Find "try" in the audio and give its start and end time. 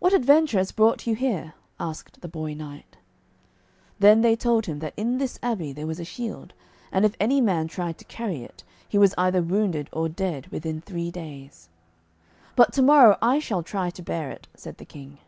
13.62-13.88